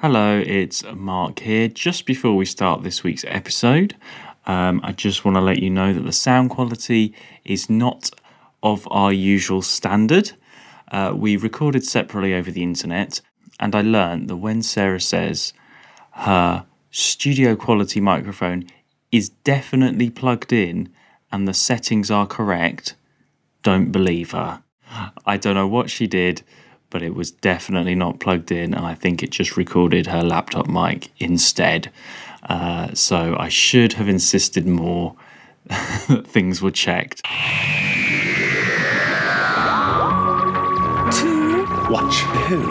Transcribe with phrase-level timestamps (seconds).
[0.00, 1.66] Hello, it's Mark here.
[1.66, 3.96] Just before we start this week's episode,
[4.46, 7.12] um, I just want to let you know that the sound quality
[7.44, 8.08] is not
[8.62, 10.30] of our usual standard.
[10.92, 13.20] Uh, we recorded separately over the internet,
[13.58, 15.52] and I learned that when Sarah says
[16.12, 18.66] her studio quality microphone
[19.10, 20.90] is definitely plugged in
[21.32, 22.94] and the settings are correct,
[23.64, 24.62] don't believe her.
[25.26, 26.44] I don't know what she did,
[26.90, 30.66] but it was definitely not plugged in, and I think it just recorded her laptop
[30.68, 31.90] mic instead.
[32.42, 35.14] Uh, so I should have insisted more
[35.66, 37.22] that things were checked.
[41.12, 42.16] To watch
[42.48, 42.62] who?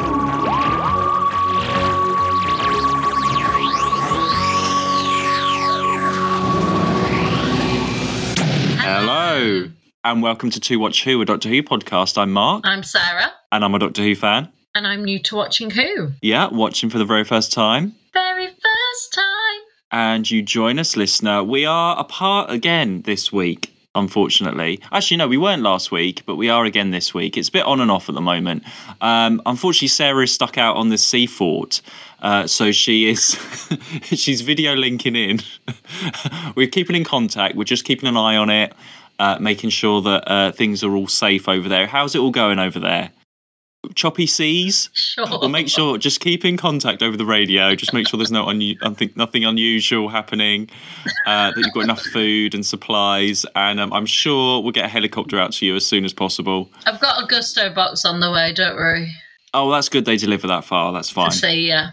[8.80, 9.70] Hello,
[10.08, 12.18] and welcome to To Watch Who, a Doctor Who podcast.
[12.18, 14.50] I'm Mark, I'm Sarah, and I'm a Doctor Who fan.
[14.76, 16.12] and I'm new to watching Who.
[16.22, 17.94] Yeah, watching for the very first time.
[18.14, 19.62] Very first time.
[19.92, 21.44] and you join us, listener.
[21.44, 24.80] We are apart again this week, unfortunately.
[24.92, 27.38] Actually, no, we weren't last week, but we are again this week.
[27.38, 28.64] It's a bit on and off at the moment.
[29.02, 31.82] Um, unfortunately, Sarah is stuck out on the sea fort.
[32.22, 33.38] Uh, so she is,
[34.04, 35.40] she's video linking in.
[36.56, 37.56] We're keeping in contact.
[37.56, 38.74] We're just keeping an eye on it,
[39.20, 41.88] uh, making sure that uh, things are all safe over there.
[41.88, 43.12] How's it all going over there?
[43.96, 44.90] Choppy seas.
[44.94, 45.26] Sure.
[45.30, 47.74] We'll make sure just keep in contact over the radio.
[47.74, 50.70] Just make sure there's no I think nothing unusual happening.
[51.26, 54.90] Uh, that you've got enough food and supplies, and um, I'm sure we'll get a
[54.90, 56.70] helicopter out to you as soon as possible.
[56.86, 59.10] I've got a Gousto box on the way, don't worry.
[59.54, 60.04] Oh, that's good.
[60.06, 60.92] They deliver that far.
[60.92, 61.30] That's fine.
[61.32, 61.92] To see, yeah,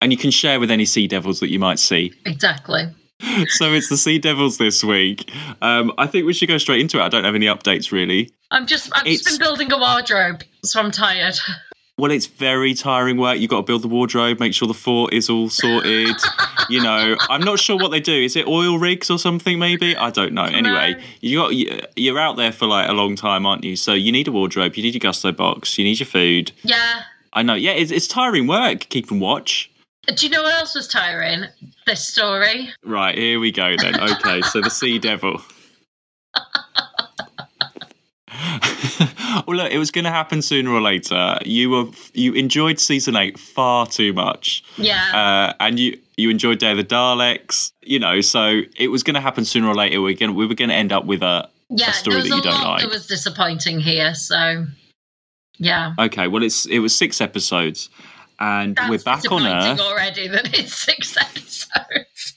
[0.00, 2.12] And you can share with any sea devils that you might see.
[2.24, 2.84] exactly.
[3.48, 5.30] So it's the sea devils this week.
[5.62, 7.02] Um, I think we should go straight into it.
[7.02, 8.30] I don't have any updates really.
[8.50, 11.34] I'm just, I've just been building a wardrobe, so I'm tired.
[11.98, 13.38] Well, it's very tiring work.
[13.38, 16.16] You've got to build the wardrobe, make sure the fort is all sorted.
[16.70, 18.14] you know, I'm not sure what they do.
[18.14, 19.58] Is it oil rigs or something?
[19.58, 20.44] Maybe I don't know.
[20.44, 23.76] Anyway, you got you- you're out there for like a long time, aren't you?
[23.76, 26.50] So you need a wardrobe, you need your Gousto box, you need your food.
[26.64, 27.02] Yeah.
[27.34, 27.54] I know.
[27.54, 29.70] Yeah, it's, it's tiring work keeping watch.
[30.06, 31.44] Do you know what else was tiring?
[31.86, 32.70] This story.
[32.84, 34.00] Right, here we go then.
[34.00, 35.40] Okay, so the Sea Devil.
[39.46, 41.38] well, look, it was going to happen sooner or later.
[41.44, 44.64] You were you enjoyed season eight far too much.
[44.76, 45.04] Yeah.
[45.14, 49.14] uh, and you you enjoyed Day of the Daleks, you know, so it was going
[49.14, 50.00] to happen sooner or later.
[50.00, 51.90] We're going we were going to end up with a yeah.
[51.90, 52.82] a story that you don't like.
[52.82, 54.66] It was disappointing here, so
[55.58, 55.94] yeah.
[55.98, 56.28] okay.
[56.28, 57.88] Well, it's it was six episodes,
[58.42, 59.78] and That's we're back on Earth.
[59.78, 62.34] already that it's six episodes.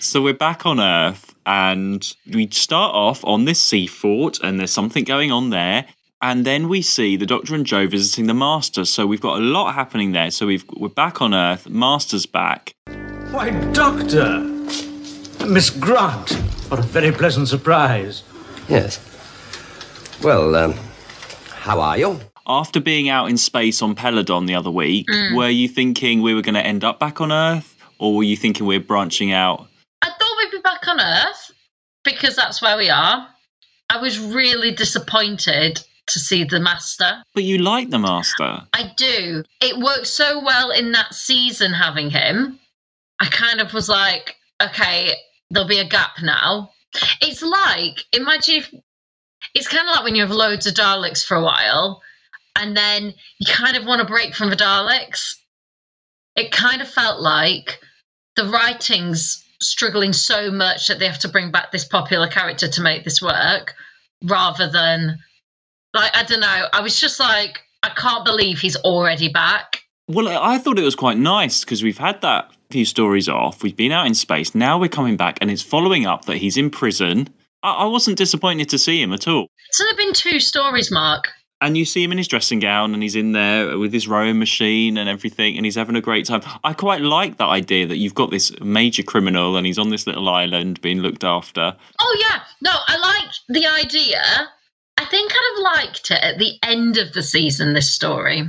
[0.00, 4.70] So we're back on Earth, and we start off on this sea fort, and there's
[4.70, 5.84] something going on there.
[6.22, 8.84] And then we see the Doctor and Jo visiting the Master.
[8.84, 10.30] So we've got a lot happening there.
[10.30, 11.68] So we've we're back on Earth.
[11.68, 12.72] Master's back.
[13.30, 14.40] Why, Doctor!
[15.46, 16.32] Miss Grant!
[16.70, 18.22] What a very pleasant surprise.
[18.68, 18.98] Yes.
[20.22, 20.74] Well, um,
[21.50, 22.18] how are you?
[22.48, 25.36] After being out in space on Peladon the other week, mm.
[25.36, 28.36] were you thinking we were going to end up back on Earth, or were you
[28.36, 29.68] thinking we're branching out?
[30.00, 31.50] I thought we'd be back on Earth
[32.04, 33.28] because that's where we are.
[33.90, 37.22] I was really disappointed to see the Master.
[37.34, 38.62] But you like the Master.
[38.72, 39.44] I do.
[39.60, 42.58] It worked so well in that season having him.
[43.20, 45.12] I kind of was like, okay,
[45.50, 46.70] there'll be a gap now.
[47.20, 48.74] It's like, imagine if
[49.54, 52.00] it's kind of like when you have loads of Daleks for a while
[52.56, 55.34] and then you kind of want to break from the Daleks.
[56.36, 57.80] It kind of felt like
[58.36, 62.80] the writing's struggling so much that they have to bring back this popular character to
[62.80, 63.74] make this work
[64.22, 65.18] rather than
[65.94, 66.66] like I don't know.
[66.72, 69.82] I was just like, I can't believe he's already back.
[70.06, 73.62] Well, I thought it was quite nice because we've had that few stories off.
[73.62, 74.54] We've been out in space.
[74.54, 77.28] Now we're coming back, and it's following up that he's in prison.
[77.62, 79.48] I, I wasn't disappointed to see him at all.
[79.72, 81.28] So there've been two stories, Mark.
[81.60, 84.38] And you see him in his dressing gown, and he's in there with his rowing
[84.38, 86.42] machine and everything, and he's having a great time.
[86.62, 90.06] I quite like that idea that you've got this major criminal, and he's on this
[90.06, 91.76] little island being looked after.
[92.00, 94.22] Oh yeah, no, I like the idea.
[94.98, 97.72] I think I'd have liked it at the end of the season.
[97.72, 98.44] This story,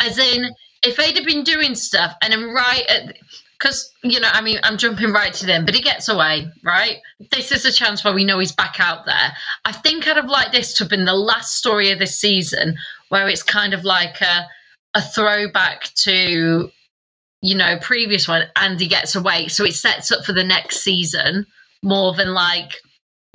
[0.00, 0.50] as in,
[0.82, 3.16] if they'd have been doing stuff and right at
[3.58, 6.98] because you know, I mean, I'm jumping right to them, but he gets away, right?
[7.32, 9.32] This is a chance where we know he's back out there.
[9.64, 12.76] I think I'd have liked this to have been the last story of this season,
[13.08, 14.46] where it's kind of like a
[14.94, 16.70] a throwback to
[17.42, 20.80] you know previous one, and he gets away, so it sets up for the next
[20.80, 21.46] season
[21.82, 22.76] more than like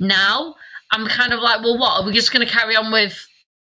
[0.00, 0.54] now.
[0.90, 3.26] I'm kind of like, well, what are we just going to carry on with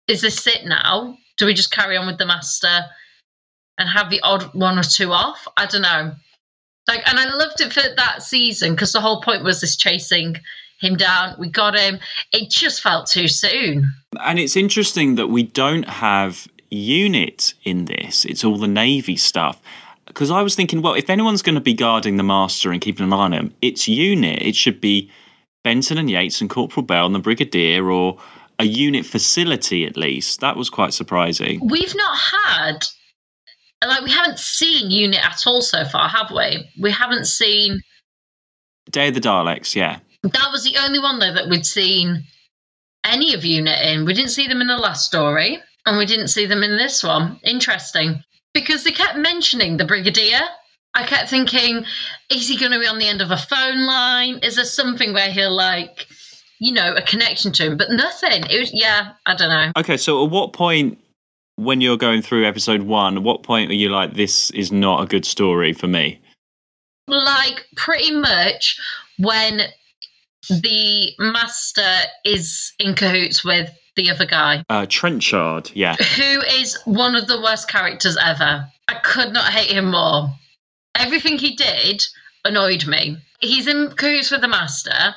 [0.08, 1.16] is this it now?
[1.36, 2.84] Do we just carry on with the master
[3.78, 5.46] and have the odd one or two off?
[5.56, 6.14] I don't know.
[6.88, 10.36] Like, and I loved it for that season because the whole point was this chasing
[10.80, 11.36] him down.
[11.38, 11.98] We got him.
[12.32, 13.92] It just felt too soon.
[14.20, 18.24] And it's interesting that we don't have unit in this.
[18.24, 19.60] It's all the navy stuff.
[20.06, 23.06] Because I was thinking, well, if anyone's going to be guarding the master and keeping
[23.06, 24.42] an eye on him, it's unit.
[24.42, 25.10] It should be
[25.62, 28.18] Benton and Yates and Corporal Bell and the Brigadier or
[28.58, 30.40] a unit facility at least.
[30.40, 31.60] That was quite surprising.
[31.62, 32.84] We've not had
[33.86, 36.68] like we haven't seen unit at all so far, have we?
[36.80, 37.80] We haven't seen
[38.90, 40.00] Day of the Daleks, yeah.
[40.22, 42.24] that was the only one though that we'd seen
[43.04, 44.04] any of unit in.
[44.04, 47.02] We didn't see them in the last story, and we didn't see them in this
[47.02, 47.40] one.
[47.44, 48.22] Interesting.
[48.52, 50.40] Because they kept mentioning the Brigadier.
[50.94, 51.84] I kept thinking,
[52.30, 54.40] is he going to be on the end of a phone line?
[54.42, 56.06] Is there something where he'll like,
[56.58, 57.76] you know, a connection to him?
[57.76, 58.42] But nothing.
[58.50, 59.72] It was, yeah, I don't know.
[59.76, 60.98] Okay, so at what point
[61.60, 65.02] when you're going through episode one, at what point are you like, this is not
[65.02, 66.18] a good story for me?
[67.06, 68.78] Like pretty much
[69.18, 69.62] when
[70.48, 75.96] the master is in cahoots with the other guy, Uh, Trenchard, yeah.
[76.16, 78.66] who is one of the worst characters ever.
[78.88, 80.28] I could not hate him more.
[80.94, 82.02] Everything he did
[82.44, 83.18] annoyed me.
[83.40, 85.14] He's in cahoots with the master.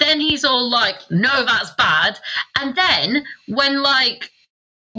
[0.00, 2.18] Then he's all like, no, that's bad.
[2.58, 4.30] And then when like,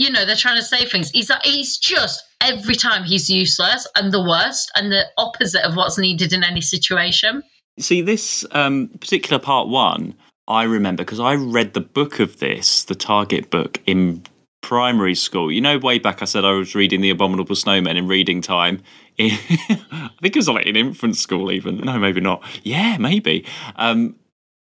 [0.01, 3.87] you know, they're trying to say things, he's like, he's just every time he's useless
[3.95, 7.43] and the worst and the opposite of what's needed in any situation.
[7.79, 10.15] See, this um, particular part one,
[10.47, 14.23] I remember because I read the book of this, the Target book, in
[14.61, 15.51] primary school.
[15.51, 18.81] You know, way back I said I was reading The Abominable Snowmen in reading time.
[19.17, 21.77] In, I think it was like in infant school, even.
[21.77, 22.43] No, maybe not.
[22.63, 23.45] Yeah, maybe.
[23.75, 24.15] Um,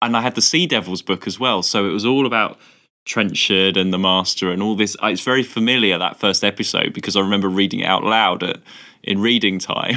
[0.02, 1.62] and I had the Sea Devils book as well.
[1.62, 2.58] So it was all about
[3.06, 4.96] Trenchard and the Master and all this.
[5.02, 8.60] It's very familiar, that first episode, because I remember reading it out loud at,
[9.02, 9.96] in reading time.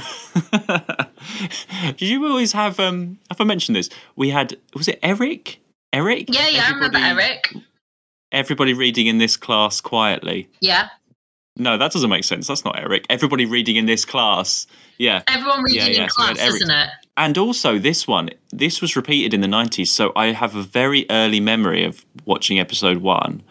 [1.98, 3.90] Did you always have, um, have I mentioned this?
[4.16, 5.60] We had, was it Eric?
[5.92, 6.26] Eric?
[6.30, 7.54] Yeah, yeah, I remember Everybody- Eric.
[8.32, 10.50] Everybody reading in this class quietly.
[10.60, 10.90] Yeah.
[11.56, 12.48] No, that doesn't make sense.
[12.48, 13.06] That's not Eric.
[13.12, 14.66] Everybody reading in this class.
[14.98, 15.22] Yeah.
[15.28, 16.90] Everyone reading Yeah, yeah, in so class, isn't it?
[17.15, 19.88] And also, this one, this was repeated in the 90s.
[19.88, 23.44] So I have a very early memory of watching episode one,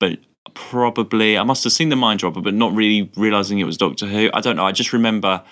[0.00, 0.18] but
[0.54, 4.06] probably, I must have seen the mind dropper, but not really realizing it was Doctor
[4.06, 4.30] Who.
[4.32, 4.64] I don't know.
[4.66, 5.42] I just remember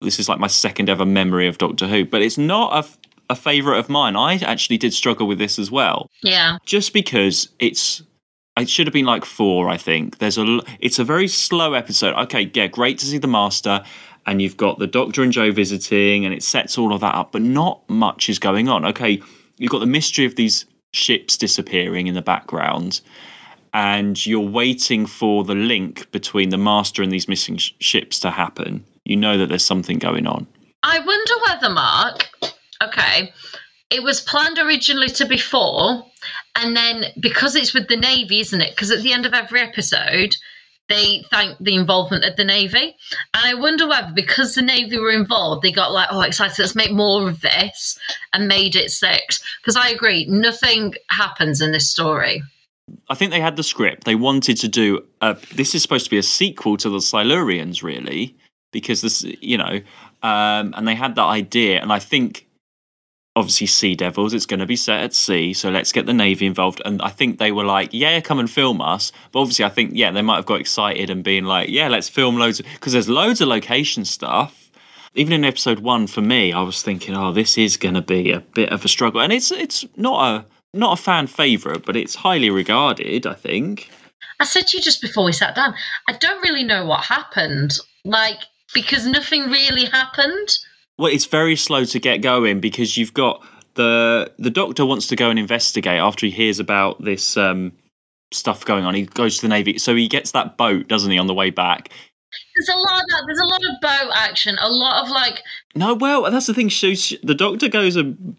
[0.00, 3.36] this is like my second ever memory of Doctor Who, but it's not a, a
[3.36, 4.16] favorite of mine.
[4.16, 6.58] I actually did struggle with this as well Yeah.
[6.64, 8.02] just because it's
[8.56, 12.12] it should have been like four i think there's a it's a very slow episode
[12.16, 13.84] okay yeah great to see the master
[14.28, 17.32] and you've got the doctor and jo visiting and it sets all of that up
[17.32, 18.84] but not much is going on.
[18.84, 19.20] Okay
[19.56, 23.00] you've got the mystery of these ships disappearing in the background
[23.74, 28.30] and you're waiting for the link between the master and these missing sh- ships to
[28.30, 28.84] happen.
[29.04, 30.46] You know that there's something going on.
[30.82, 32.28] I wonder whether, Mark,
[32.82, 33.32] okay,
[33.90, 36.04] it was planned originally to be four,
[36.56, 38.70] and then because it's with the Navy, isn't it?
[38.70, 40.34] Because at the end of every episode,
[40.88, 42.96] they thanked the involvement of the Navy.
[43.34, 46.74] And I wonder whether, because the Navy were involved, they got like, oh, excited, let's
[46.74, 47.98] make more of this,
[48.32, 49.42] and made it six.
[49.60, 52.42] Because I agree, nothing happens in this story.
[53.10, 54.04] I think they had the script.
[54.04, 55.36] They wanted to do a.
[55.54, 58.34] This is supposed to be a sequel to the Silurians, really,
[58.72, 59.82] because this, you know,
[60.22, 61.82] um, and they had that idea.
[61.82, 62.47] And I think,
[63.38, 64.34] obviously, Sea Devils.
[64.34, 66.82] It's going to be set at sea, so let's get the Navy involved.
[66.84, 69.92] And I think they were like, "Yeah, come and film us." But obviously, I think,
[69.94, 73.08] yeah, they might have got excited and being like, "Yeah, let's film loads," because there's
[73.08, 74.70] loads of location stuff.
[75.14, 78.32] Even in episode one, for me, I was thinking, "Oh, this is going to be
[78.32, 80.44] a bit of a struggle," and it's it's not a
[80.76, 83.26] not a fan favorite, but it's highly regarded.
[83.26, 83.90] I think.
[84.40, 85.74] I said to you just before we sat down,
[86.08, 87.78] I don't really know what happened.
[88.04, 88.38] Like,
[88.72, 90.56] because nothing really happened.
[90.98, 95.16] Well, it's very slow to get going because you've got the the doctor wants to
[95.16, 97.72] go and investigate after he hears about this um,
[98.32, 98.94] stuff going on.
[98.94, 101.50] He goes to the navy, so he gets that boat, doesn't he, on the way
[101.50, 101.90] back?
[102.56, 103.22] There's a lot of that.
[103.26, 104.56] There's a lot of boat action.
[104.60, 105.42] A lot of like,
[105.74, 106.70] No, well, that's the thing.
[106.70, 108.36] So sh- the doctor goes and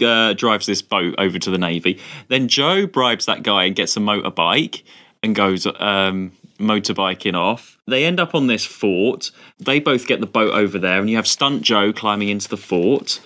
[0.00, 1.98] uh, drives this boat over to the navy.
[2.28, 4.82] Then Jo bribes that guy and gets a motorbike
[5.22, 7.75] and goes um, motorbiking off.
[7.86, 9.30] They end up on this fort.
[9.58, 12.56] They both get the boat over there, and you have Stunt Jo climbing into the
[12.56, 13.20] fort.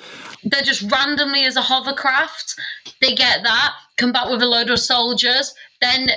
[0.44, 2.54] they're just randomly as a hovercraft.
[3.00, 5.54] They get that, come back with a load of soldiers.
[5.80, 6.10] Then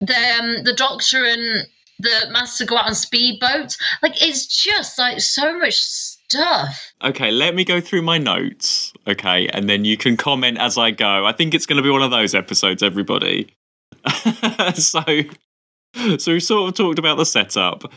[0.00, 1.66] the um, the doctor and
[1.98, 3.78] the master go out on speedboats.
[4.02, 6.92] Like it's just like so much stuff.
[7.02, 8.92] Okay, let me go through my notes.
[9.06, 11.26] Okay, and then you can comment as I go.
[11.26, 13.54] I think it's going to be one of those episodes, everybody.
[14.74, 15.02] so,
[16.18, 17.90] so we sort of talked about the setup.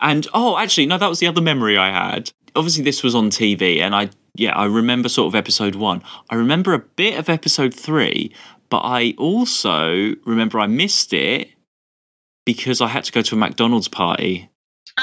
[0.00, 2.30] And oh, actually, no, that was the other memory I had.
[2.56, 6.02] Obviously, this was on TV, and I, yeah, I remember sort of episode one.
[6.28, 8.34] I remember a bit of episode three,
[8.68, 11.48] but I also remember I missed it
[12.44, 14.50] because I had to go to a McDonald's party.
[14.98, 15.02] Oh,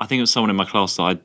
[0.00, 1.18] I think it was someone in my class that I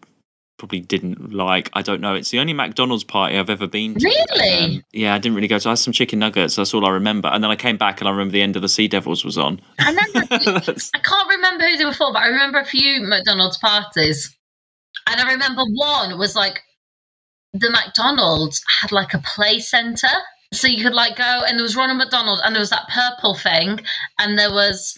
[0.58, 1.70] probably didn't like.
[1.74, 2.16] I don't know.
[2.16, 4.06] It's the only McDonald's party I've ever been to.
[4.06, 4.78] Really?
[4.78, 5.58] Um, yeah, I didn't really go.
[5.58, 6.56] So I had some chicken nuggets.
[6.56, 7.30] That's all I remember.
[7.30, 9.38] And then I came back and I remember the end of the Sea Devils was
[9.38, 9.62] on.
[9.80, 10.20] I remember.
[10.32, 14.36] I can't remember who they were for, but I remember a few McDonald's parties,
[15.08, 16.62] and I remember one was like
[17.54, 20.10] the McDonald's had like a play center,
[20.54, 23.36] so you could like go and there was Ronald McDonald, and there was that purple
[23.36, 23.80] thing,
[24.20, 24.98] and there was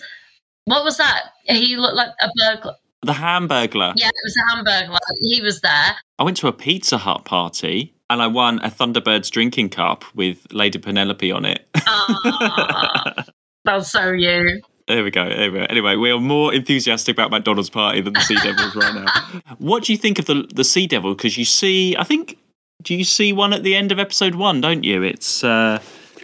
[0.66, 1.32] what was that?
[1.46, 2.76] He looked like a burglar.
[3.02, 3.94] The Hamburglar.
[3.96, 4.98] Yeah, it was a hamburger.
[5.22, 5.96] He was there.
[6.18, 10.52] I went to a Pizza Hut party and I won a Thunderbirds drinking cup with
[10.52, 11.68] Lady Penelope on it.
[11.88, 13.26] Ah,
[13.66, 14.62] that's so you.
[14.88, 15.30] There we go.
[15.30, 15.66] There we go.
[15.70, 19.42] Anyway, we are more enthusiastic about McDonald's party than the Sea Devils right now.
[19.60, 21.14] What do you think of the the Sea Devil?
[21.14, 22.40] Because you see, I think,
[22.82, 24.62] do you see one at the end of episode one?
[24.62, 25.04] Don't you?
[25.04, 25.80] It's uh,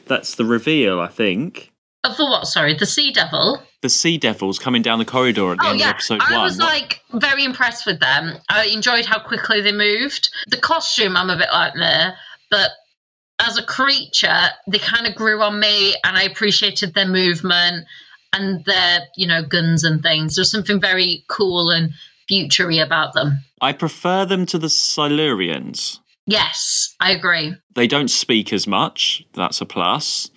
[0.08, 1.00] that's the reveal.
[1.00, 1.75] I think Oh,
[2.14, 2.46] for what?
[2.48, 3.62] Sorry, the Sea Devil.
[3.82, 6.34] the Sea Devils coming down the corridor at the Oh end yeah, of episode I
[6.34, 6.44] one.
[6.44, 8.38] was What- like very impressed with them.
[8.50, 10.30] I enjoyed how quickly they moved.
[10.48, 12.18] The costume, I'm a bit like there,
[12.50, 12.72] but
[13.40, 17.86] as a creature, they kind of grew on me, and I appreciated their movement
[18.34, 20.36] and their, you know, guns and things.
[20.36, 21.92] There's something very cool and
[22.28, 23.40] futury about them.
[23.62, 26.00] I prefer them to the Silurians.
[26.26, 27.54] Yes, I agree.
[27.76, 29.24] They don't speak as much.
[29.34, 30.32] That's a plus.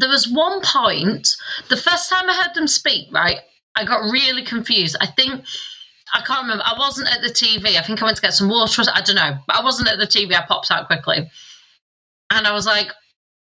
[0.00, 1.28] There was one point
[1.68, 3.38] the first time i heard them speak right
[3.76, 4.96] i got really confused.
[5.00, 5.44] I think
[6.14, 8.48] i can't remember i wasn't at the tv i think i went to get some
[8.48, 11.30] water i don't know but i wasn't at the tv i popped out quickly.
[12.30, 12.88] And i was like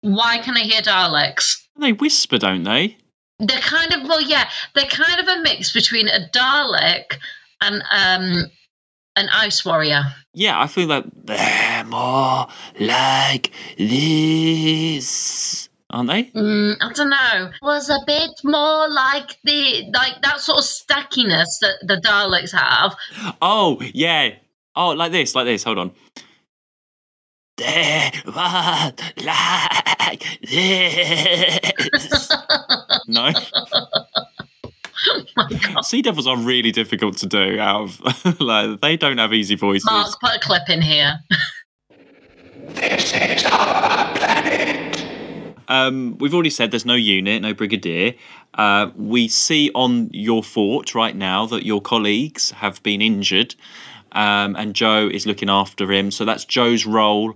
[0.01, 2.97] why can i hear daleks They whisper, don't they?
[3.39, 7.17] they're kind of well yeah they're kind of a mix between a dalek
[7.61, 8.45] and um
[9.17, 10.03] an ice warrior.
[10.33, 12.47] Yeah, I feel like they're more
[12.81, 16.23] like this, aren't they?
[16.25, 17.51] Mm, I don't know.
[17.61, 22.95] Was a bit more like the like that sort of stackiness that the Daleks have.
[23.41, 24.35] Oh, yeah.
[24.75, 25.63] Oh, like this, like this.
[25.63, 25.91] Hold on.
[27.57, 32.31] They were like this.
[33.07, 33.31] no.
[35.81, 37.59] Sea devils are really difficult to do.
[37.59, 39.85] Out of like, they don't have easy voices.
[39.85, 41.19] Mark, put a clip in here.
[45.67, 48.13] Um, we've already said there's no unit, no brigadier.
[48.53, 53.55] Uh, we see on your fort right now that your colleagues have been injured,
[54.13, 56.11] um, and Jo is looking after him.
[56.11, 57.35] So that's Jo's role.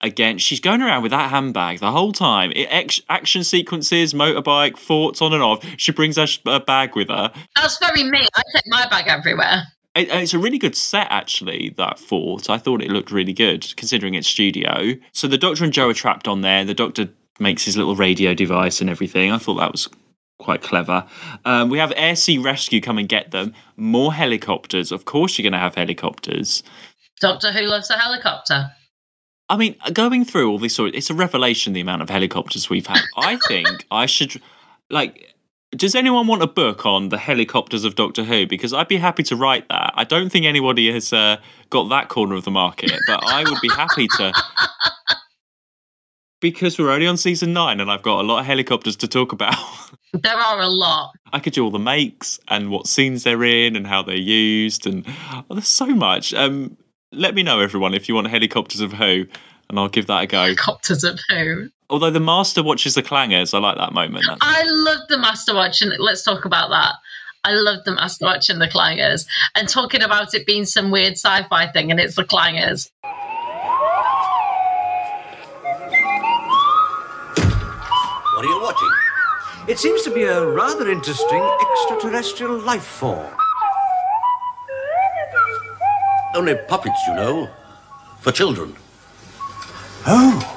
[0.00, 2.52] Again, she's going around with that handbag the whole time.
[2.52, 5.64] It, ex- action sequences, motorbike, forts on and off.
[5.76, 7.32] She brings her, sh- her bag with her.
[7.56, 8.26] That's very me.
[8.36, 9.64] I take my bag everywhere.
[9.96, 12.48] It, it's a really good set, actually, that fort.
[12.48, 14.94] I thought it looked really good, considering it's studio.
[15.12, 16.64] So the Doctor and Jo are trapped on there.
[16.64, 19.32] The Doctor makes his little radio device and everything.
[19.32, 19.88] I thought that was
[20.38, 21.04] quite clever.
[21.44, 23.54] Um, we have Air Sea Rescue come and get them.
[23.76, 24.92] More helicopters.
[24.92, 26.62] Of course, you're going to have helicopters.
[27.20, 28.70] Doctor Who loves a helicopter.
[29.48, 32.86] I mean, going through all this sort, it's a revelation the amount of helicopters we've
[32.86, 33.00] had.
[33.16, 34.40] I think I should,
[34.90, 35.34] like,
[35.70, 38.46] does anyone want a book on the helicopters of Doctor Who?
[38.46, 39.92] Because I'd be happy to write that.
[39.94, 41.38] I don't think anybody has uh,
[41.70, 44.32] got that corner of the market, but I would be happy to.
[46.40, 49.32] Because we're only on season nine and I've got a lot of helicopters to talk
[49.32, 49.54] about.
[50.14, 51.12] There are a lot.
[51.34, 54.86] I could do all the makes and what scenes they're in and how they're used,
[54.86, 56.32] and oh, there's so much.
[56.32, 56.78] Um,
[57.12, 59.26] let me know, everyone, if you want helicopters of Who,
[59.68, 60.38] and I'll give that a go.
[60.44, 61.68] Helicopters of Who.
[61.90, 64.24] Although the Master watches the clangers, I like that moment.
[64.26, 66.94] That's- I love the Master Watch, and let's talk about that.
[67.44, 71.12] I love the Master Watch and the Clangers, and talking about it being some weird
[71.12, 72.90] sci-fi thing, and it's the Clangers.
[79.68, 83.26] It seems to be a rather interesting extraterrestrial life form.
[86.34, 87.50] Only puppets, you know.
[88.20, 88.74] For children.
[90.06, 90.54] Oh,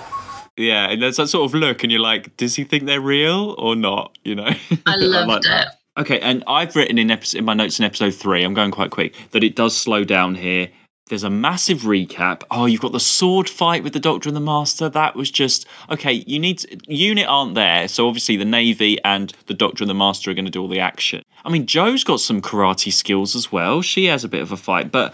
[0.58, 3.56] yeah, and there's that sort of look, and you're like, does he think they're real
[3.58, 4.18] or not?
[4.24, 4.50] You know,
[4.86, 5.68] I loved like that.
[5.68, 6.02] it.
[6.02, 8.92] Okay, and I've written in, episode, in my notes in episode three, I'm going quite
[8.92, 10.70] quick, that it does slow down here.
[11.12, 12.44] There's a massive recap.
[12.50, 14.88] Oh, you've got the sword fight with the Doctor and the Master.
[14.88, 16.24] That was just okay.
[16.26, 19.94] You need to, unit aren't there, so obviously the Navy and the Doctor and the
[19.94, 21.22] Master are going to do all the action.
[21.44, 23.82] I mean, Jo's got some karate skills as well.
[23.82, 25.14] She has a bit of a fight, but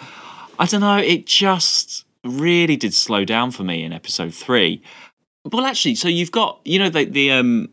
[0.59, 0.97] I don't know.
[0.97, 4.83] It just really did slow down for me in episode three.
[5.51, 7.69] Well, actually, so you've got you know the the um.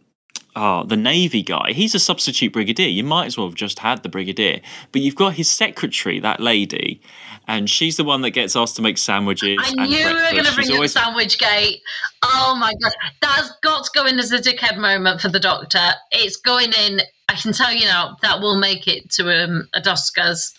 [0.57, 1.73] Oh, the Navy guy.
[1.73, 2.87] He's a substitute brigadier.
[2.87, 4.61] You might as well have just had the brigadier.
[4.93, 7.01] But you've got his secretary, that lady,
[7.49, 9.59] and she's the one that gets asked to make sandwiches.
[9.61, 11.81] I knew we were going to bring She's up Sandwich Gate.
[12.23, 15.91] Oh my god, that's got to go in as a dickhead moment for the Doctor.
[16.13, 17.01] It's going in.
[17.29, 20.53] I can tell you now that will make it to um, a Oscars.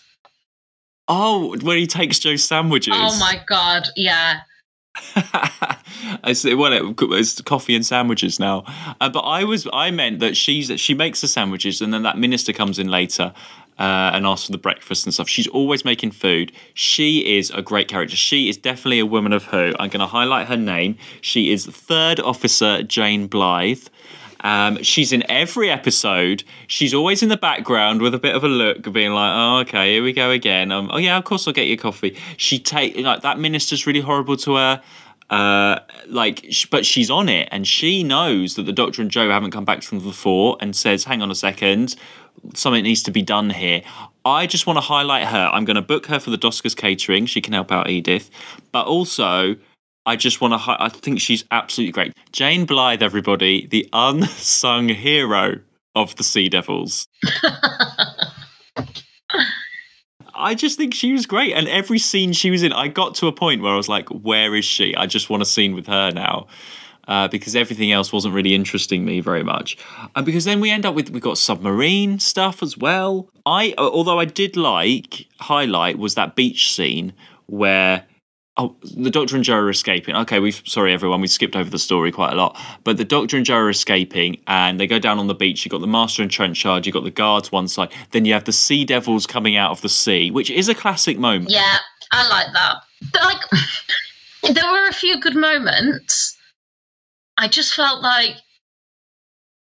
[1.08, 2.92] Oh, where he takes Jo's sandwiches.
[2.94, 4.40] Oh my god, yeah.
[6.22, 6.54] I see.
[6.54, 8.64] Well, it's coffee and sandwiches now.
[9.00, 12.18] Uh, but I was, I meant that she's she makes the sandwiches, and then that
[12.18, 13.32] minister comes in later
[13.78, 15.28] uh, and asks for the breakfast and stuff.
[15.28, 16.52] She's always making food.
[16.74, 18.16] She is a great character.
[18.16, 19.74] She is definitely a woman of who.
[19.78, 20.96] I'm going to highlight her name.
[21.20, 23.86] She is Third Officer Jane Blythe.
[24.40, 26.44] Um, she's in every episode.
[26.66, 29.94] She's always in the background with a bit of a look, being like, "Oh, okay,
[29.94, 32.16] here we go again." Um, oh yeah, of course I'll get you coffee.
[32.36, 34.82] She take like that minister's really horrible to her.
[35.28, 39.50] Uh, like, but she's on it, and she knows that the Doctor and Jo haven't
[39.50, 41.96] come back from the fort, and says, "Hang on a second,
[42.54, 43.82] something needs to be done here."
[44.24, 45.50] I just want to highlight her.
[45.52, 47.26] I'm going to book her for the Doskers catering.
[47.26, 48.28] She can help out Edith,
[48.72, 49.54] but also
[50.06, 50.76] I just want to.
[50.80, 52.12] I think she's absolutely great.
[52.30, 55.56] Jane Blythe, everybody, the unsung hero
[55.96, 57.08] of the Sea Devils.
[60.38, 63.26] I just think she was great, and every scene she was in, I got to
[63.26, 64.94] a point where I was like, "Where is she?
[64.94, 66.46] I just want a scene with her now."
[67.08, 69.76] Uh, because everything else wasn't really interesting me very much,
[70.14, 73.28] and because then we end up with we got submarine stuff as well.
[73.44, 77.12] I, although I did like highlight was that beach scene
[77.46, 78.04] where
[78.58, 80.16] Oh, the Doctor and Jo are escaping.
[80.16, 82.58] Okay, we've sorry everyone, we skipped over the story quite a lot.
[82.84, 85.64] But the Doctor and Jo are escaping, and they go down on the beach.
[85.64, 86.86] You have got the Master and Trenchard.
[86.86, 87.92] You have got the guards one side.
[88.12, 91.18] Then you have the Sea Devils coming out of the sea, which is a classic
[91.18, 91.50] moment.
[91.50, 91.76] Yeah,
[92.12, 92.76] I like that.
[93.12, 96.34] But like, there were a few good moments.
[97.36, 98.36] I just felt like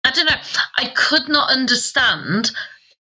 [0.04, 0.40] I don't know.
[0.76, 2.50] I could not understand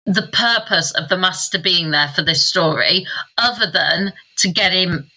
[0.05, 3.05] the purpose of the master being there for this story,
[3.39, 5.11] other than to get him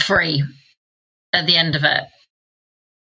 [0.00, 0.42] free
[1.32, 2.04] at the end of it.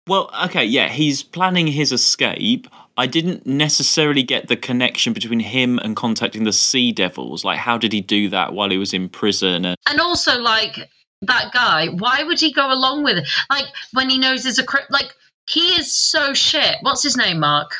[0.09, 2.69] Well, okay, yeah, he's planning his escape.
[2.97, 7.45] I didn't necessarily get the connection between him and contacting the Sea Devils.
[7.45, 9.65] Like, how did he do that while he was in prison?
[9.65, 10.89] And And also, like
[11.23, 13.29] that guy, why would he go along with it?
[13.51, 15.13] Like when he knows there's a cri- like
[15.49, 16.77] he is so shit.
[16.83, 17.73] What's his name, Mark?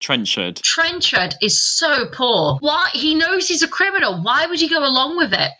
[0.00, 0.56] Trenchard.
[0.56, 2.58] Trenchard is so poor.
[2.60, 4.22] Why he knows he's a criminal.
[4.22, 5.50] Why would he go along with it?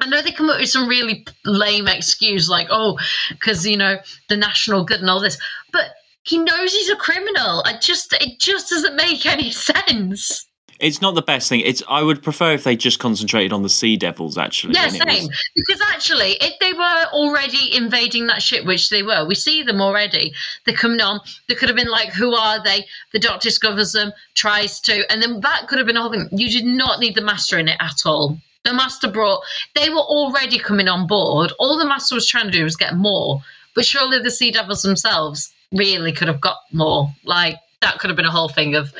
[0.00, 2.98] I know they come up with some really lame excuse like, oh,
[3.30, 5.38] because you know the national good and all this,
[5.72, 5.90] but
[6.22, 7.62] he knows he's a criminal.
[7.64, 10.46] I just it just doesn't make any sense.
[10.78, 11.60] It's not the best thing.
[11.60, 14.74] It's I would prefer if they just concentrated on the Sea Devils actually.
[14.74, 15.28] Yeah, it was- same.
[15.54, 19.80] Because actually, if they were already invading that ship, which they were, we see them
[19.80, 20.34] already.
[20.64, 21.20] They're coming on.
[21.48, 25.22] They could have been like, "Who are they?" The Doctor discovers them, tries to, and
[25.22, 26.28] then that could have been thing.
[26.32, 28.38] You did not need the Master in it at all.
[28.66, 29.42] The Master brought.
[29.74, 31.52] They were already coming on board.
[31.58, 33.40] All the Master was trying to do was get more.
[33.74, 37.08] But surely the Sea Devils themselves really could have got more.
[37.24, 38.92] Like that could have been a whole thing of,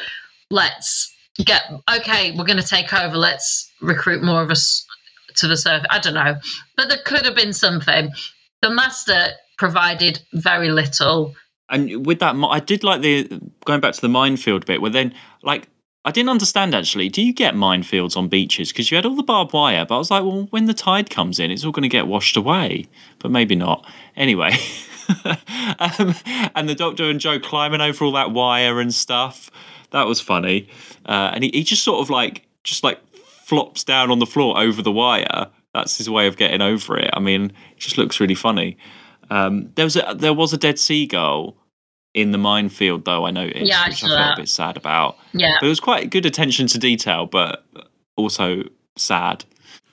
[0.51, 1.13] let's
[1.45, 1.63] get
[1.97, 2.33] okay.
[2.37, 3.17] We're going to take over.
[3.17, 4.87] Let's recruit more of us
[5.37, 5.87] to the surface.
[5.91, 6.37] I don't know,
[6.77, 8.11] but there could have been something.
[8.63, 11.35] The master provided very little.
[11.71, 14.81] and with that, I did like the going back to the minefield bit.
[14.81, 15.69] Where then, like,
[16.07, 17.09] I didn't understand actually.
[17.09, 18.71] Do you get minefields on beaches?
[18.71, 21.11] Because you had all the barbed wire, but I was like, well, when the tide
[21.11, 22.87] comes in, it's all going to get washed away.
[23.19, 23.85] But maybe not.
[24.15, 24.53] Anyway,
[25.81, 26.15] um,
[26.55, 29.51] and the Doctor and Jo climbing over all that wire and stuff.
[29.91, 30.69] That was funny.
[31.07, 34.57] Uh, and he, he just sort of like just like flops down on the floor
[34.61, 35.49] over the wire.
[35.75, 37.11] That's his way of getting over it.
[37.15, 38.79] I mean, it just looks really funny.
[39.29, 41.57] Um, there was a there was a dead seagull
[42.17, 44.39] in the minefield, though I noticed, Yeah, I which I felt that.
[44.39, 45.19] a bit sad about.
[45.33, 47.65] Yeah, But it was quite good attention to detail, but
[48.17, 48.65] also
[48.97, 49.45] sad.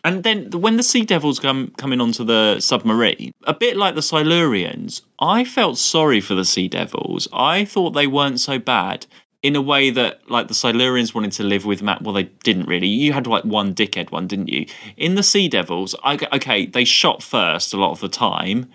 [0.06, 4.02] And then when the Sea Devils come coming onto the submarine, a bit like the
[4.02, 7.28] Silurians, I felt sorry for the Sea Devils.
[7.32, 9.06] I thought they weren't so bad
[9.44, 12.02] in a way that like the Silurians wanted to live with Matt.
[12.02, 12.88] Well, they didn't really.
[12.88, 14.66] You had like one dickhead one, didn't you?
[14.98, 18.70] In the Sea Devils, I, okay, they shot first a lot of the time,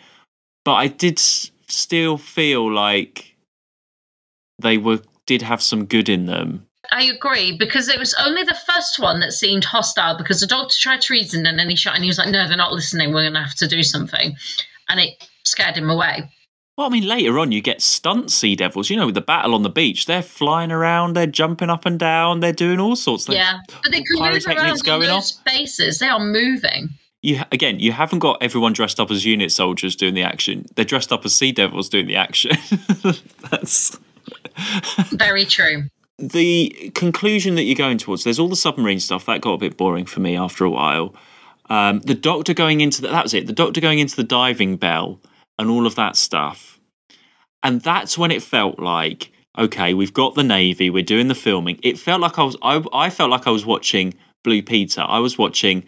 [0.65, 3.35] but I did s- still feel like
[4.59, 6.65] they were did have some good in them.
[6.91, 10.75] I agree because it was only the first one that seemed hostile because the doctor
[10.81, 13.13] tried to reason and then he shot and he was like, "No, they're not listening.
[13.13, 14.35] We're going to have to do something,"
[14.89, 16.31] and it scared him away.
[16.79, 18.89] Well, I mean, later on, you get stunt sea devils.
[18.89, 21.99] You know, with the battle on the beach, they're flying around, they're jumping up and
[21.99, 23.25] down, they're doing all sorts.
[23.25, 25.45] They- yeah, but they can move around on going those off.
[25.45, 25.99] bases.
[25.99, 26.89] They are moving.
[27.21, 30.67] you again, you haven't got everyone dressed up as unit soldiers doing the action.
[30.77, 32.53] They're dressed up as sea devils doing the action.
[33.51, 33.99] That's
[35.13, 35.85] Very true.
[36.19, 38.25] the conclusion that you're going towards.
[38.25, 41.15] There's all the submarine stuff that got a bit boring for me after a while.
[41.71, 43.47] Um, the doctor going into the, that was it.
[43.47, 45.21] The doctor going into the diving bell
[45.59, 46.81] and all of that stuff,
[47.63, 51.81] and that's when it felt like okay, we've got the navy, we're doing the filming.
[51.83, 55.03] It felt like I was I, I felt like I was watching Blue Peter.
[55.07, 55.85] I was watching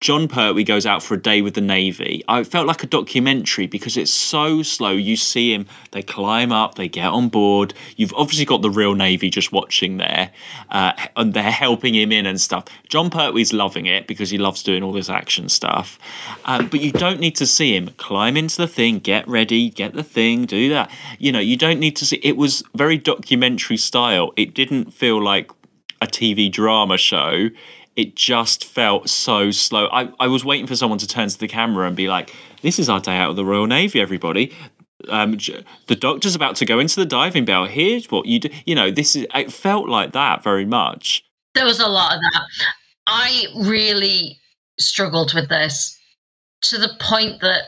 [0.00, 2.24] Jon Pertwee goes out for a day with the Navy.
[2.26, 4.92] I felt like a documentary because it's so slow.
[4.92, 7.74] You see him, they climb up, they get on board.
[7.96, 10.30] You've obviously got the real Navy just watching there,
[10.70, 12.64] uh, and they're helping him in and stuff.
[12.88, 15.98] Jon Pertwee's loving it because he loves doing all this action stuff.
[16.46, 19.92] Um, but you don't need to see him climb into the thing, get ready, get
[19.92, 20.90] the thing, do that.
[21.18, 22.20] You know, you don't need to see.
[22.22, 24.32] It was very documentary style.
[24.38, 25.50] It didn't feel like
[26.00, 27.50] a TV drama show
[27.96, 29.88] it just felt so slow.
[29.92, 32.78] I, I was waiting for someone to turn to the camera and be like, "This
[32.78, 34.54] is our day out of the Royal Navy, everybody."
[35.08, 35.38] Um,
[35.86, 37.66] the doctor's about to go into the diving bell.
[37.66, 38.50] Here's what you do.
[38.66, 39.26] You know, this is.
[39.34, 41.24] It felt like that very much.
[41.54, 42.42] There was a lot of that.
[43.06, 44.38] I really
[44.78, 45.98] struggled with this
[46.62, 47.62] to the point that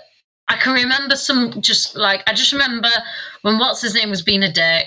[0.48, 2.90] I can remember some just like I just remember
[3.42, 4.86] when what's his name was being a dick,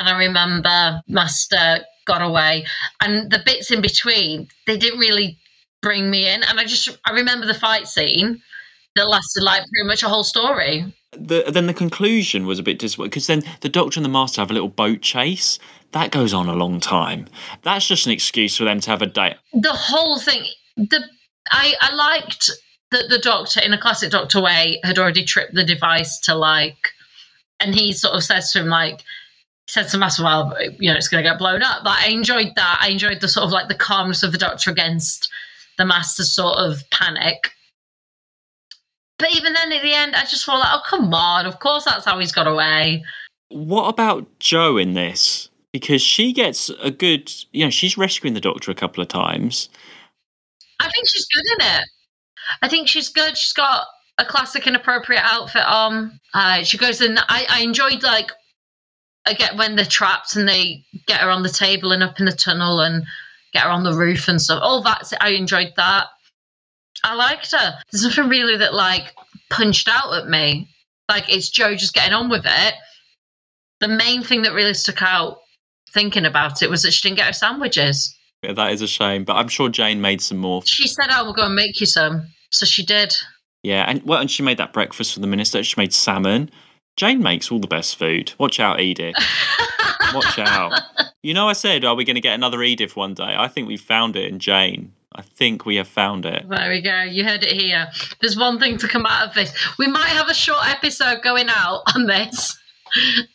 [0.00, 2.66] and I remember Master got away,
[3.00, 5.38] and the bits in between they didn't really
[5.82, 8.42] bring me in, and I just I remember the fight scene
[8.96, 10.92] that lasted like pretty much a whole story.
[11.12, 14.40] The, then the conclusion was a bit disappointing because then the Doctor and the Master
[14.40, 15.58] have a little boat chase.
[15.92, 17.26] That goes on a long time.
[17.62, 19.34] That's just an excuse for them to have a date.
[19.52, 20.44] The whole thing,
[20.76, 21.04] the
[21.50, 22.50] I I liked
[22.90, 26.88] that the Doctor in a classic Doctor way had already tripped the device to like,
[27.60, 29.02] and he sort of says to him like
[29.70, 31.84] said to Master, well, you know, it's going to get blown up.
[31.84, 32.78] But I enjoyed that.
[32.80, 35.30] I enjoyed the sort of like the calmness of the Doctor against
[35.78, 37.52] the Master's sort of panic.
[39.20, 41.46] But even then, at the end, I just thought, like, oh, come on.
[41.46, 43.04] Of course, that's how he's got away.
[43.50, 45.48] What about Jo in this?
[45.72, 49.68] Because she gets a good, you know, she's rescuing the Doctor a couple of times.
[50.80, 51.84] I think she's good in it.
[52.62, 53.38] I think she's good.
[53.38, 53.86] She's got
[54.18, 56.18] a classic inappropriate outfit on.
[56.34, 57.18] Uh, she goes in.
[57.28, 58.32] I, I enjoyed like
[59.26, 62.26] I get when they're trapped and they get her on the table and up in
[62.26, 63.04] the tunnel and
[63.52, 64.60] get her on the roof and stuff.
[64.62, 66.06] Oh, All that I enjoyed that.
[67.04, 67.78] I liked her.
[67.90, 69.14] There's nothing really that like
[69.50, 70.68] punched out at me.
[71.08, 72.74] Like it's Jo just getting on with it.
[73.80, 75.38] The main thing that really stuck out
[75.92, 78.14] thinking about it was that she didn't get her sandwiches.
[78.42, 80.62] Yeah, that is a shame, but I'm sure Jane made some more.
[80.64, 83.14] She said, "I will go and make you some," so she did.
[83.62, 85.62] Yeah, and well, and she made that breakfast for the minister.
[85.62, 86.50] She made salmon.
[86.96, 88.32] Jane makes all the best food.
[88.38, 89.16] Watch out, Edith.
[90.14, 90.80] Watch out.
[91.22, 93.34] You know, I said, are we going to get another Edith one day?
[93.36, 94.92] I think we found it in Jane.
[95.14, 96.48] I think we have found it.
[96.48, 97.02] There we go.
[97.02, 97.88] You heard it here.
[98.20, 99.52] There's one thing to come out of this.
[99.78, 102.56] We might have a short episode going out on this,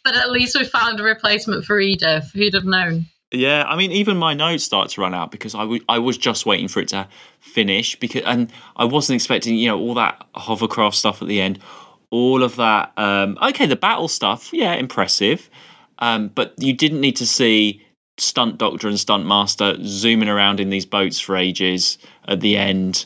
[0.03, 2.31] but at least we found a replacement for Edith.
[2.33, 3.07] Who'd have known?
[3.31, 6.17] Yeah, I mean, even my notes start to run out because I, w- I was
[6.17, 7.07] just waiting for it to
[7.39, 11.59] finish because, and I wasn't expecting, you know, all that hovercraft stuff at the end,
[12.15, 12.91] all of that.
[12.97, 15.49] Um, okay, the battle stuff, yeah, impressive,
[15.99, 17.81] um, but you didn't need to see
[18.17, 21.97] stunt doctor and stunt master zooming around in these boats for ages
[22.29, 23.05] at the end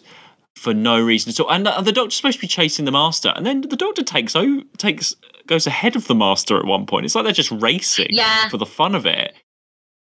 [0.55, 1.49] for no reason at all.
[1.49, 4.35] And the, the doctor's supposed to be chasing the master, and then the doctor takes
[4.35, 5.15] oh takes
[5.47, 7.05] goes ahead of the master at one point.
[7.05, 8.49] It's like they're just racing Yeah.
[8.49, 9.33] for the fun of it.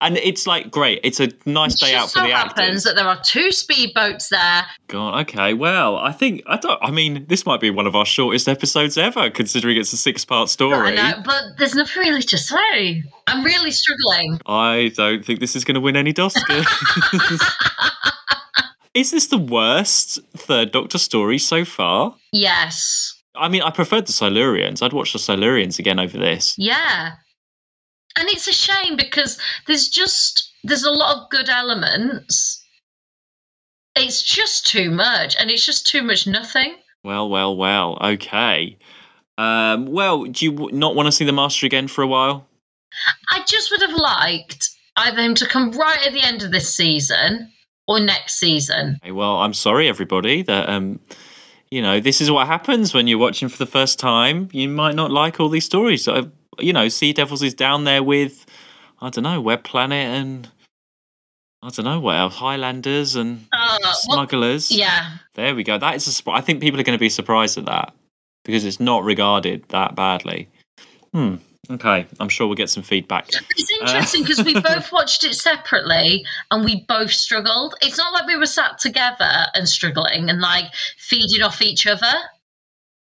[0.02, 1.00] And it's like great.
[1.04, 2.84] It's a nice day out just for so the happens actors.
[2.84, 4.64] that there are two speedboats there.
[4.86, 5.52] God, okay.
[5.52, 6.78] Well, I think I don't.
[6.82, 10.48] I mean, this might be one of our shortest episodes ever, considering it's a six-part
[10.48, 10.98] story.
[10.98, 13.02] I know, but there's nothing really to say.
[13.26, 14.40] I'm really struggling.
[14.46, 16.66] I don't think this is going to win any Oscars.
[18.94, 22.14] is this the worst Third Doctor story so far?
[22.32, 23.14] Yes.
[23.34, 24.82] I mean, I preferred the Silurians.
[24.82, 26.54] I'd watch the Silurians again over this.
[26.58, 27.12] Yeah.
[28.20, 32.62] And it's a shame because there's just there's a lot of good elements.
[33.96, 36.74] It's just too much, and it's just too much nothing.
[37.02, 37.98] Well, well, well.
[38.02, 38.76] Okay.
[39.38, 42.46] Um, well, do you not want to see the Master again for a while?
[43.30, 46.74] I just would have liked either him to come right at the end of this
[46.74, 47.50] season
[47.88, 48.98] or next season.
[49.02, 51.00] Okay, well, I'm sorry, everybody, that um,
[51.70, 54.50] you know this is what happens when you're watching for the first time.
[54.52, 56.04] You might not like all these stories.
[56.04, 56.30] So,
[56.64, 58.46] you know, Sea Devils is down there with
[59.01, 60.49] I don't know Web Planet and
[61.62, 64.70] I don't know what else, Highlanders and Uh, well, Smugglers.
[64.70, 65.77] yeah, There we go.
[65.79, 66.38] That is a surprise.
[66.38, 67.92] I think people are going to be surprised at that
[68.44, 70.49] because it's not regarded that badly.
[71.12, 71.37] Hmm.
[71.70, 73.29] Okay, I'm sure we'll get some feedback.
[73.57, 77.75] It's interesting because we both watched it separately and we both struggled.
[77.83, 80.64] It's not like we were sat together and struggling and like
[80.99, 82.12] feeding off each other.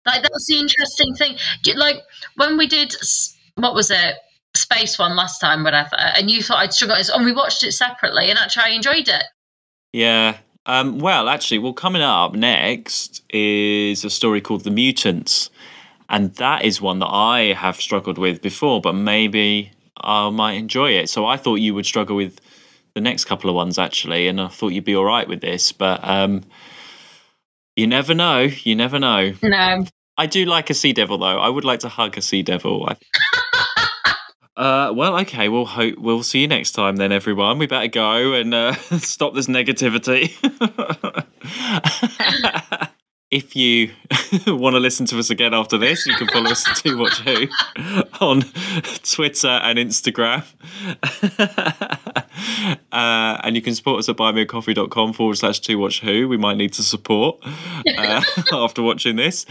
[0.06, 1.36] Like that's the interesting thing.
[1.76, 1.98] Like
[2.36, 4.16] when we did s- what was it?
[4.56, 8.30] Space one last time, whatever, and you thought I'd struggle, and we watched it separately,
[8.30, 9.24] and actually I enjoyed it.
[9.92, 10.38] Yeah.
[10.66, 15.50] Um, well, actually, well, coming up next is a story called The Mutants.
[16.10, 20.92] And that is one that I have struggled with before, but maybe I might enjoy
[20.92, 21.10] it.
[21.10, 22.40] So I thought you would struggle with
[22.94, 24.26] the next couple of ones, actually.
[24.26, 25.70] And I thought you'd be all right with this.
[25.72, 26.44] But um,
[27.76, 28.40] you never know.
[28.40, 29.34] You never know.
[29.42, 29.84] No,
[30.16, 31.38] I do like a sea devil, though.
[31.38, 32.88] I would like to hug a sea devil.
[34.58, 35.48] Uh, well, okay.
[35.48, 37.58] We'll hope we'll see you next time, then, everyone.
[37.58, 40.34] We better go and uh, stop this negativity.
[43.30, 43.92] if you
[44.48, 47.20] want to listen to us again after this, you can follow us at Two Watch
[47.20, 47.46] Who
[48.20, 48.42] on
[49.04, 50.44] Twitter and Instagram.
[52.90, 56.26] uh, and you can support us at buymeacoffee.com forward slash Two Watch Who.
[56.26, 57.38] We might need to support
[57.96, 59.46] uh, after watching this.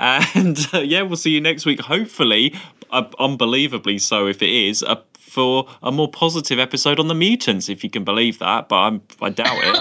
[0.00, 1.80] And uh, yeah, we'll see you next week.
[1.80, 2.54] Hopefully,
[2.90, 7.68] uh, unbelievably so if it is, uh, for a more positive episode on the mutants,
[7.68, 8.68] if you can believe that.
[8.68, 9.78] But I'm, I doubt it.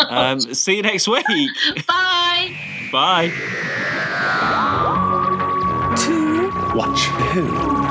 [0.08, 1.26] um, see you next week.
[1.88, 2.56] bye.
[2.92, 3.32] Bye.
[5.96, 7.00] To watch
[7.32, 7.81] who?